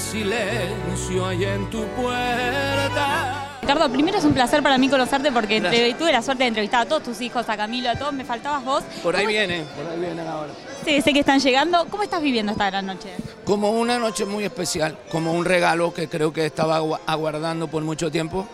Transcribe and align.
silencio 0.00 1.26
hay 1.26 1.44
en 1.44 1.68
tu 1.70 1.82
puerta. 1.88 3.44
Ricardo, 3.60 3.90
primero 3.90 4.16
es 4.18 4.24
un 4.24 4.32
placer 4.32 4.62
para 4.62 4.78
mí 4.78 4.88
conocerte 4.88 5.30
porque 5.30 5.60
te- 5.60 5.92
tuve 5.94 6.12
la 6.12 6.22
suerte 6.22 6.44
de 6.44 6.48
entrevistar 6.48 6.82
a 6.82 6.86
todos 6.88 7.02
tus 7.02 7.20
hijos, 7.20 7.46
a 7.48 7.56
Camilo, 7.56 7.90
a 7.90 7.96
todos, 7.96 8.12
me 8.14 8.24
faltabas 8.24 8.64
vos. 8.64 8.82
Por 9.02 9.14
ahí 9.14 9.22
¿Cómo- 9.24 9.32
vienen, 9.32 9.64
por 9.66 9.86
ahí 9.92 10.00
vienen 10.00 10.26
ahora. 10.26 10.52
Sí, 10.84 11.02
sé 11.02 11.12
que 11.12 11.20
están 11.20 11.38
llegando. 11.40 11.86
¿Cómo 11.90 12.02
estás 12.02 12.22
viviendo 12.22 12.52
esta 12.52 12.66
gran 12.70 12.86
noche? 12.86 13.10
Como 13.44 13.70
una 13.72 13.98
noche 13.98 14.24
muy 14.24 14.44
especial, 14.44 14.96
como 15.10 15.32
un 15.34 15.44
regalo 15.44 15.92
que 15.92 16.08
creo 16.08 16.32
que 16.32 16.46
estaba 16.46 16.80
agu- 16.80 16.98
aguardando 17.06 17.68
por 17.68 17.82
mucho 17.82 18.10
tiempo 18.10 18.46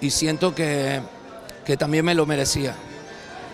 y 0.00 0.10
siento 0.10 0.54
que, 0.54 1.00
que 1.64 1.76
también 1.76 2.04
me 2.04 2.14
lo 2.14 2.24
merecía. 2.26 2.74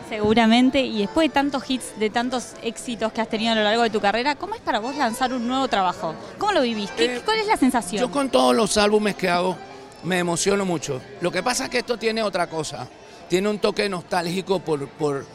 Seguramente, 0.09 0.80
y 0.80 1.00
después 1.00 1.29
de 1.29 1.34
tantos 1.34 1.68
hits, 1.68 1.98
de 1.98 2.11
tantos 2.11 2.54
éxitos 2.62 3.12
que 3.12 3.20
has 3.20 3.29
tenido 3.29 3.52
a 3.52 3.54
lo 3.54 3.62
largo 3.62 3.82
de 3.82 3.91
tu 3.91 4.01
carrera, 4.01 4.34
¿cómo 4.37 4.55
es 4.55 4.60
para 4.60 4.78
vos 4.78 4.96
lanzar 4.96 5.33
un 5.33 5.46
nuevo 5.46 5.69
trabajo? 5.69 6.14
¿Cómo 6.38 6.52
lo 6.52 6.62
vivís? 6.62 6.91
¿Qué- 6.92 7.16
Eh, 7.16 7.23
¿Cuál 7.24 7.38
es 7.41 7.46
la 7.46 7.56
sensación? 7.56 8.00
Yo 8.00 8.10
con 8.10 8.30
todos 8.30 8.55
los 8.56 8.77
álbumes 8.78 9.14
que 9.16 9.28
hago 9.28 9.56
me 10.05 10.19
emociono 10.19 10.64
mucho. 10.64 11.00
Lo 11.20 11.30
que 11.30 11.42
pasa 11.42 11.64
es 11.64 11.70
que 11.70 11.78
esto 11.78 11.98
tiene 11.98 12.23
otra 12.23 12.47
cosa. 12.47 12.88
Tiene 13.28 13.48
un 13.48 13.59
toque 13.59 13.88
nostálgico 13.88 14.60
por, 14.60 14.88
por, 14.88 15.27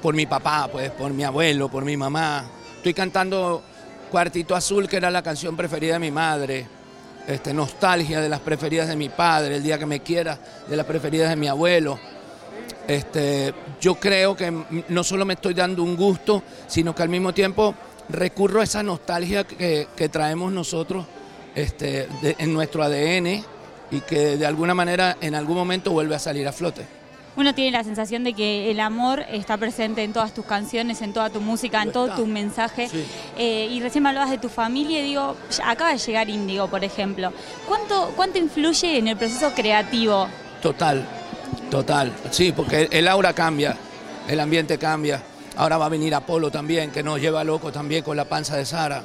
por 0.00 0.14
mi 0.14 0.24
papá, 0.26 0.68
pues, 0.72 0.90
por 0.92 1.12
mi 1.12 1.24
abuelo, 1.24 1.68
por 1.68 1.84
mi 1.84 1.96
mamá. 1.96 2.44
Estoy 2.76 2.94
cantando 2.94 3.62
Cuartito 4.10 4.54
Azul, 4.56 4.88
que 4.88 4.96
era 4.96 5.10
la 5.10 5.22
canción 5.22 5.56
preferida 5.56 5.94
de 5.94 5.98
mi 5.98 6.10
madre. 6.10 6.66
Este, 7.26 7.52
nostalgia 7.54 8.20
de 8.20 8.28
las 8.28 8.40
preferidas 8.40 8.88
de 8.88 8.96
mi 8.96 9.08
padre, 9.08 9.56
El 9.56 9.62
día 9.62 9.78
que 9.78 9.86
me 9.86 10.00
quiera, 10.00 10.38
de 10.66 10.76
las 10.76 10.86
preferidas 10.86 11.28
de 11.30 11.36
mi 11.36 11.46
abuelo. 11.48 11.98
Este, 12.88 13.54
yo 13.80 13.94
creo 13.96 14.36
que 14.36 14.52
no 14.88 15.04
solo 15.04 15.24
me 15.24 15.34
estoy 15.34 15.54
dando 15.54 15.82
un 15.82 15.96
gusto, 15.96 16.42
sino 16.66 16.94
que 16.94 17.02
al 17.02 17.08
mismo 17.08 17.32
tiempo 17.32 17.74
recurro 18.08 18.60
a 18.60 18.64
esa 18.64 18.82
nostalgia 18.82 19.44
que, 19.44 19.86
que 19.96 20.08
traemos 20.08 20.52
nosotros 20.52 21.06
este, 21.54 22.08
de- 22.20 22.36
en 22.38 22.52
nuestro 22.52 22.82
ADN 22.82 23.44
y 23.90 24.00
que 24.00 24.36
de 24.36 24.46
alguna 24.46 24.74
manera 24.74 25.16
en 25.20 25.34
algún 25.34 25.56
momento 25.56 25.92
vuelve 25.92 26.14
a 26.14 26.18
salir 26.18 26.46
a 26.48 26.52
flote. 26.52 26.84
Uno 27.34 27.54
tiene 27.54 27.70
la 27.70 27.82
sensación 27.82 28.24
de 28.24 28.34
que 28.34 28.70
el 28.70 28.78
amor 28.80 29.24
está 29.30 29.56
presente 29.56 30.02
en 30.02 30.12
todas 30.12 30.34
tus 30.34 30.44
canciones, 30.44 31.00
en 31.00 31.14
toda 31.14 31.30
tu 31.30 31.40
música, 31.40 31.82
en 31.82 31.90
todo 31.90 32.04
está. 32.06 32.16
tu 32.16 32.26
mensaje. 32.26 32.88
Sí. 32.88 33.04
Eh, 33.38 33.68
y 33.70 33.80
recién 33.80 34.06
hablabas 34.06 34.28
de 34.30 34.36
tu 34.36 34.50
familia 34.50 35.00
y 35.00 35.04
digo, 35.04 35.34
acaba 35.64 35.92
de 35.92 35.98
llegar 35.98 36.28
Índigo, 36.28 36.68
por 36.68 36.84
ejemplo. 36.84 37.32
¿Cuánto, 37.66 38.12
¿Cuánto 38.16 38.38
influye 38.38 38.98
en 38.98 39.08
el 39.08 39.16
proceso 39.16 39.50
creativo? 39.54 40.28
Total, 40.60 41.06
total. 41.72 42.12
Sí, 42.30 42.52
porque 42.52 42.86
el 42.90 43.08
aura 43.08 43.32
cambia, 43.32 43.74
el 44.28 44.38
ambiente 44.40 44.76
cambia. 44.76 45.22
Ahora 45.56 45.78
va 45.78 45.86
a 45.86 45.88
venir 45.88 46.14
Apolo 46.14 46.50
también, 46.50 46.90
que 46.90 47.02
nos 47.02 47.18
lleva 47.18 47.42
loco 47.44 47.72
también 47.72 48.04
con 48.04 48.14
la 48.14 48.26
panza 48.26 48.58
de 48.58 48.66
Sara. 48.66 49.02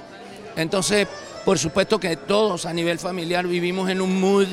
Entonces, 0.57 1.07
por 1.45 1.57
supuesto 1.57 1.97
que 1.97 2.17
todos 2.17 2.65
a 2.65 2.73
nivel 2.73 2.99
familiar 2.99 3.47
vivimos 3.47 3.89
en 3.89 4.01
un 4.01 4.19
mood 4.19 4.47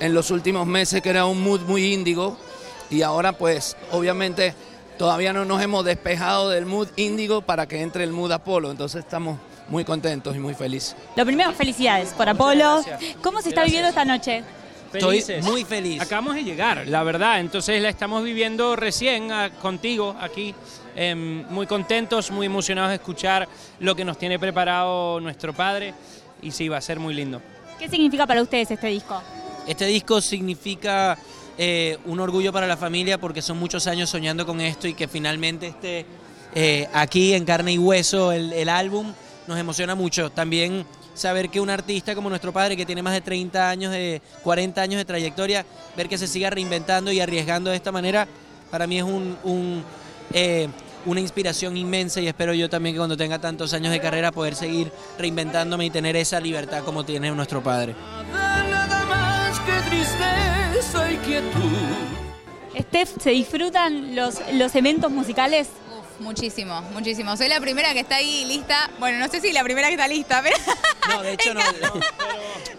en 0.00 0.14
los 0.14 0.30
últimos 0.30 0.66
meses 0.66 1.02
que 1.02 1.10
era 1.10 1.26
un 1.26 1.42
mood 1.42 1.60
muy 1.60 1.92
índigo 1.92 2.38
y 2.88 3.02
ahora 3.02 3.32
pues 3.32 3.76
obviamente 3.90 4.54
todavía 4.96 5.34
no 5.34 5.44
nos 5.44 5.60
hemos 5.60 5.84
despejado 5.84 6.48
del 6.48 6.64
mood 6.64 6.88
índigo 6.96 7.42
para 7.42 7.68
que 7.68 7.82
entre 7.82 8.04
el 8.04 8.12
mood 8.12 8.32
Apolo. 8.32 8.70
Entonces 8.70 9.00
estamos 9.04 9.38
muy 9.68 9.84
contentos 9.84 10.34
y 10.34 10.38
muy 10.38 10.54
felices. 10.54 10.96
Lo 11.16 11.26
primero, 11.26 11.52
felicidades 11.52 12.14
por 12.14 12.30
Apolo. 12.30 12.82
¿Cómo 13.22 13.42
se 13.42 13.50
está 13.50 13.60
Gracias. 13.60 13.66
viviendo 13.66 13.88
esta 13.90 14.06
noche? 14.06 14.42
Estoy 14.92 15.22
muy 15.42 15.64
feliz. 15.64 16.00
Acabamos 16.00 16.34
de 16.34 16.44
llegar, 16.44 16.86
la 16.86 17.02
verdad, 17.02 17.40
entonces 17.40 17.80
la 17.80 17.88
estamos 17.88 18.22
viviendo 18.22 18.76
recién 18.76 19.32
ah, 19.32 19.50
contigo 19.60 20.16
aquí, 20.20 20.54
Em, 20.94 21.46
muy 21.48 21.66
contentos, 21.66 22.30
muy 22.30 22.46
emocionados 22.46 22.90
de 22.90 22.96
escuchar 22.96 23.48
lo 23.80 23.96
que 23.96 24.04
nos 24.04 24.18
tiene 24.18 24.38
preparado 24.38 25.20
nuestro 25.20 25.54
padre 25.54 25.94
y 26.42 26.50
sí, 26.50 26.68
va 26.68 26.76
a 26.76 26.80
ser 26.82 26.98
muy 26.98 27.14
lindo. 27.14 27.40
¿Qué 27.78 27.88
significa 27.88 28.26
para 28.26 28.42
ustedes 28.42 28.70
este 28.70 28.88
disco? 28.88 29.22
Este 29.66 29.86
disco 29.86 30.20
significa 30.20 31.16
eh, 31.56 31.96
un 32.04 32.20
orgullo 32.20 32.52
para 32.52 32.66
la 32.66 32.76
familia 32.76 33.18
porque 33.18 33.40
son 33.40 33.58
muchos 33.58 33.86
años 33.86 34.10
soñando 34.10 34.44
con 34.44 34.60
esto 34.60 34.86
y 34.86 34.92
que 34.92 35.08
finalmente 35.08 35.68
esté 35.68 36.04
eh, 36.54 36.86
aquí 36.92 37.32
en 37.32 37.46
carne 37.46 37.72
y 37.72 37.78
hueso 37.78 38.30
el, 38.32 38.52
el 38.52 38.68
álbum 38.68 39.14
nos 39.46 39.58
emociona 39.58 39.94
mucho. 39.94 40.30
También 40.30 40.84
saber 41.14 41.50
que 41.50 41.60
un 41.60 41.70
artista 41.70 42.14
como 42.14 42.28
nuestro 42.28 42.52
padre, 42.52 42.76
que 42.76 42.86
tiene 42.86 43.02
más 43.02 43.14
de 43.14 43.20
30 43.20 43.68
años, 43.68 43.92
de 43.92 44.22
40 44.42 44.80
años 44.80 44.98
de 44.98 45.04
trayectoria, 45.04 45.64
ver 45.96 46.08
que 46.08 46.18
se 46.18 46.26
siga 46.26 46.50
reinventando 46.50 47.12
y 47.12 47.20
arriesgando 47.20 47.70
de 47.70 47.76
esta 47.76 47.92
manera, 47.92 48.26
para 48.70 48.86
mí 48.86 48.98
es 48.98 49.04
un, 49.04 49.36
un, 49.44 49.84
eh, 50.32 50.68
una 51.06 51.20
inspiración 51.20 51.76
inmensa 51.76 52.20
y 52.20 52.28
espero 52.28 52.54
yo 52.54 52.70
también 52.70 52.94
que 52.94 52.98
cuando 52.98 53.16
tenga 53.16 53.38
tantos 53.38 53.72
años 53.74 53.92
de 53.92 54.00
carrera 54.00 54.32
poder 54.32 54.54
seguir 54.54 54.90
reinventándome 55.18 55.86
y 55.86 55.90
tener 55.90 56.16
esa 56.16 56.40
libertad 56.40 56.82
como 56.84 57.04
tiene 57.04 57.30
nuestro 57.30 57.62
padre. 57.62 57.94
Nada, 58.32 58.64
nada 58.68 59.04
más 59.06 59.60
que 59.60 59.90
tristeza 59.90 61.12
y 61.12 61.16
quietud. 61.18 62.22
Steph, 62.78 63.20
¿se 63.20 63.30
disfrutan 63.30 64.16
los, 64.16 64.40
los 64.54 64.74
eventos 64.74 65.10
musicales? 65.10 65.68
Muchísimo, 66.22 66.80
muchísimo. 66.92 67.36
Soy 67.36 67.48
la 67.48 67.60
primera 67.60 67.92
que 67.92 68.00
está 68.00 68.16
ahí 68.16 68.44
lista. 68.44 68.88
Bueno, 68.98 69.18
no 69.18 69.28
sé 69.28 69.40
si 69.40 69.52
la 69.52 69.64
primera 69.64 69.88
que 69.88 69.94
está 69.94 70.06
lista, 70.06 70.40
pero 70.42 70.56
No, 71.08 71.22
de 71.22 71.32
hecho 71.32 71.52
no. 71.52 71.60
no. 71.82 71.94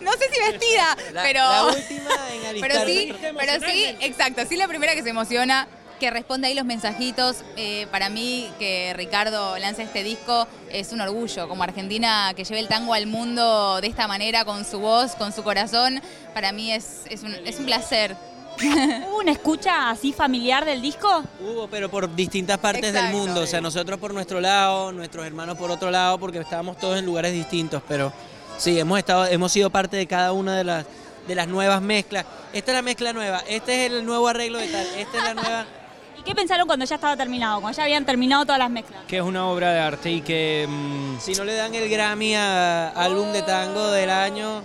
no 0.01 0.11
sé 0.13 0.29
si 0.31 0.51
vestida, 0.51 0.97
La, 1.11 1.23
pero 1.23 1.39
la 1.39 1.65
última 1.65 2.09
en 2.31 2.61
pero 2.61 2.85
sí, 2.85 3.13
pero 3.37 3.67
sí, 3.67 3.95
exacto, 3.99 4.43
sí 4.47 4.55
la 4.55 4.67
primera 4.67 4.95
que 4.95 5.03
se 5.03 5.09
emociona, 5.09 5.67
que 5.99 6.09
responde 6.09 6.47
ahí 6.47 6.53
los 6.53 6.65
mensajitos. 6.65 7.43
Eh, 7.57 7.85
para 7.91 8.09
mí 8.09 8.49
que 8.59 8.93
Ricardo 8.95 9.57
lance 9.59 9.83
este 9.83 10.03
disco 10.03 10.47
es 10.71 10.93
un 10.93 11.01
orgullo, 11.01 11.49
como 11.49 11.63
Argentina 11.63 12.33
que 12.35 12.45
lleve 12.45 12.59
el 12.59 12.69
tango 12.69 12.93
al 12.93 13.07
mundo 13.07 13.81
de 13.81 13.87
esta 13.87 14.07
manera, 14.07 14.45
con 14.45 14.63
su 14.63 14.79
voz, 14.79 15.15
con 15.15 15.33
su 15.33 15.43
corazón, 15.43 16.01
para 16.33 16.53
mí 16.53 16.71
es, 16.71 17.01
es, 17.09 17.23
un, 17.23 17.33
es 17.45 17.59
un 17.59 17.65
placer. 17.65 18.15
¿Hubo 18.61 19.17
una 19.19 19.31
escucha 19.31 19.89
así 19.89 20.13
familiar 20.13 20.65
del 20.65 20.81
disco? 20.81 21.23
Hubo, 21.39 21.67
pero 21.67 21.89
por 21.89 22.13
distintas 22.15 22.57
partes 22.57 22.89
Exacto. 22.89 23.17
del 23.17 23.25
mundo. 23.25 23.41
O 23.41 23.47
sea, 23.47 23.61
nosotros 23.61 23.99
por 23.99 24.13
nuestro 24.13 24.39
lado, 24.39 24.91
nuestros 24.91 25.25
hermanos 25.25 25.57
por 25.57 25.71
otro 25.71 25.89
lado, 25.91 26.17
porque 26.17 26.39
estábamos 26.39 26.77
todos 26.77 26.97
en 26.97 27.05
lugares 27.05 27.33
distintos. 27.33 27.81
Pero 27.87 28.13
sí, 28.57 28.79
hemos 28.79 28.99
estado, 28.99 29.25
hemos 29.25 29.51
sido 29.51 29.69
parte 29.69 29.97
de 29.97 30.07
cada 30.07 30.33
una 30.33 30.55
de 30.55 30.63
las 30.63 30.85
de 31.27 31.35
las 31.35 31.47
nuevas 31.47 31.81
mezclas. 31.81 32.25
Esta 32.51 32.71
es 32.71 32.75
la 32.75 32.81
mezcla 32.81 33.13
nueva, 33.13 33.43
este 33.47 33.85
es 33.85 33.91
el 33.91 34.05
nuevo 34.05 34.27
arreglo 34.27 34.59
de 34.59 34.67
tal, 34.67 34.85
esta 34.97 35.17
es 35.17 35.23
la 35.23 35.33
nueva. 35.33 35.65
¿Y 36.19 36.21
qué 36.23 36.35
pensaron 36.35 36.67
cuando 36.67 36.85
ya 36.85 36.95
estaba 36.95 37.17
terminado? 37.17 37.59
Cuando 37.61 37.75
ya 37.75 37.83
habían 37.83 38.05
terminado 38.05 38.45
todas 38.45 38.59
las 38.59 38.69
mezclas. 38.69 39.03
Que 39.07 39.17
es 39.17 39.23
una 39.23 39.47
obra 39.47 39.71
de 39.71 39.79
arte 39.79 40.11
y 40.11 40.21
que 40.21 40.67
mm, 40.69 41.19
Si 41.19 41.33
no 41.33 41.43
le 41.43 41.55
dan 41.55 41.73
el 41.73 41.89
Grammy 41.89 42.35
a 42.35 42.89
álbum 42.89 43.31
de 43.31 43.41
tango 43.41 43.91
del 43.91 44.09
año, 44.09 44.61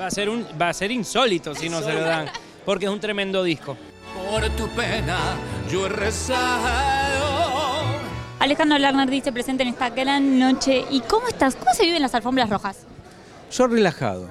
va, 0.00 0.06
a 0.06 0.10
ser 0.10 0.28
un, 0.28 0.46
va 0.60 0.68
a 0.68 0.74
ser 0.74 0.90
insólito 0.90 1.54
si 1.54 1.68
no 1.68 1.80
se 1.80 1.92
lo 1.92 2.00
dan, 2.00 2.30
porque 2.70 2.86
es 2.86 2.92
un 2.92 3.00
tremendo 3.00 3.42
disco. 3.42 3.76
Por 4.30 4.48
tu 4.50 4.68
pena 4.68 5.18
yo 5.68 5.86
he 5.86 5.88
rezado. 5.88 7.82
Alejandro 8.38 8.78
Lerner 8.78 9.10
dice 9.10 9.32
presente 9.32 9.64
en 9.64 9.70
esta 9.70 9.90
gran 9.90 10.38
noche. 10.38 10.84
¿Y 10.88 11.00
cómo 11.00 11.26
estás? 11.26 11.56
¿Cómo 11.56 11.74
se 11.74 11.82
viven 11.84 12.00
las 12.00 12.14
alfombras 12.14 12.48
rojas? 12.48 12.86
Yo 13.50 13.66
relajado. 13.66 14.28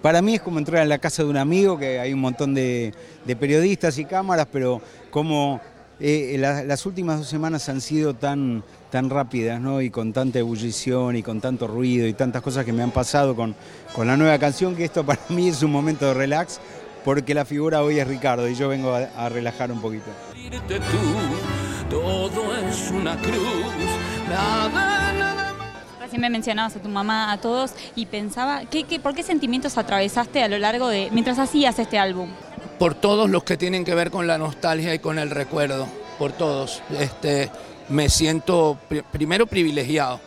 Para 0.00 0.22
mí 0.22 0.36
es 0.36 0.40
como 0.40 0.58
entrar 0.58 0.82
en 0.84 0.88
la 0.88 0.96
casa 0.96 1.22
de 1.22 1.28
un 1.28 1.36
amigo, 1.36 1.78
que 1.78 2.00
hay 2.00 2.14
un 2.14 2.20
montón 2.20 2.54
de, 2.54 2.94
de 3.26 3.36
periodistas 3.36 3.98
y 3.98 4.06
cámaras, 4.06 4.46
pero 4.50 4.80
como 5.10 5.60
eh, 6.00 6.36
la- 6.38 6.64
las 6.64 6.86
últimas 6.86 7.18
dos 7.18 7.28
semanas 7.28 7.68
han 7.68 7.82
sido 7.82 8.14
tan, 8.14 8.64
tan 8.90 9.10
rápidas, 9.10 9.60
¿no? 9.60 9.82
Y 9.82 9.90
con 9.90 10.14
tanta 10.14 10.38
ebullición 10.38 11.14
y 11.16 11.22
con 11.22 11.42
tanto 11.42 11.66
ruido 11.66 12.06
y 12.06 12.14
tantas 12.14 12.40
cosas 12.40 12.64
que 12.64 12.72
me 12.72 12.82
han 12.82 12.90
pasado 12.90 13.36
con, 13.36 13.54
con 13.94 14.06
la 14.06 14.16
nueva 14.16 14.38
canción, 14.38 14.74
que 14.74 14.84
esto 14.86 15.04
para 15.04 15.20
mí 15.28 15.48
es 15.50 15.62
un 15.62 15.72
momento 15.72 16.06
de 16.06 16.14
relax, 16.14 16.58
porque 17.06 17.32
la 17.32 17.46
figura 17.46 17.82
hoy 17.82 17.98
es 18.00 18.06
Ricardo 18.06 18.46
y 18.48 18.54
yo 18.54 18.68
vengo 18.68 18.92
a, 18.94 18.98
a 19.16 19.28
relajar 19.30 19.72
un 19.72 19.80
poquito. 19.80 20.10
Todo 21.88 22.54
es 22.56 22.90
una 22.90 23.16
cruz. 23.16 23.36
Recién 26.00 26.20
me 26.20 26.30
mencionabas 26.30 26.76
a 26.76 26.80
tu 26.82 26.88
mamá, 26.88 27.32
a 27.32 27.38
todos, 27.40 27.72
y 27.94 28.06
pensaba, 28.06 28.62
¿qué, 28.70 28.84
qué, 28.84 29.00
¿por 29.00 29.14
qué 29.14 29.22
sentimientos 29.22 29.78
atravesaste 29.78 30.42
a 30.42 30.48
lo 30.48 30.58
largo 30.58 30.88
de, 30.88 31.08
mientras 31.12 31.38
hacías 31.38 31.78
este 31.78 31.98
álbum? 31.98 32.28
por 32.78 32.94
todos 32.94 33.30
los 33.30 33.42
que 33.42 33.56
tienen 33.56 33.86
que 33.86 33.94
ver 33.94 34.10
con 34.10 34.26
la 34.26 34.36
nostalgia 34.36 34.92
y 34.92 34.98
con 34.98 35.18
el 35.18 35.30
recuerdo, 35.30 35.88
por 36.18 36.32
todos. 36.32 36.82
Este, 37.00 37.50
me 37.88 38.10
siento 38.10 38.76
pri- 38.86 39.00
primero 39.10 39.46
privilegiado, 39.46 40.20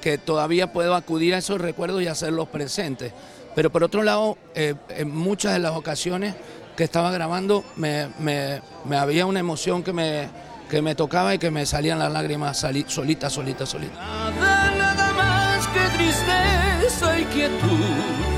que 0.00 0.18
todavía 0.18 0.72
puedo 0.72 0.94
acudir 0.94 1.34
a 1.34 1.38
esos 1.38 1.60
recuerdos 1.60 2.02
y 2.02 2.06
hacerlos 2.06 2.48
presentes. 2.48 3.12
Pero 3.54 3.70
por 3.70 3.82
otro 3.84 4.02
lado, 4.02 4.38
eh, 4.54 4.74
en 4.90 5.14
muchas 5.14 5.52
de 5.52 5.58
las 5.58 5.72
ocasiones 5.72 6.34
que 6.76 6.84
estaba 6.84 7.10
grabando, 7.10 7.64
me, 7.76 8.08
me- 8.18 8.60
había 8.96 9.26
una 9.26 9.40
emoción 9.40 9.82
que 9.82 9.92
me, 9.92 10.28
que 10.70 10.80
me 10.82 10.94
tocaba 10.94 11.34
y 11.34 11.38
que 11.38 11.50
me 11.50 11.66
salían 11.66 11.98
las 11.98 12.12
lágrimas 12.12 12.58
solita, 12.58 13.28
solita, 13.28 13.66
solita. 13.66 13.94
Nada, 13.94 14.70
nada 14.78 15.12
más 15.12 15.66
que 15.68 15.80
tristeza 15.98 17.18
y 17.18 17.24
quietud. 17.24 18.29